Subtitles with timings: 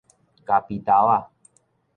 [0.45, 1.29] 咖啡豆仔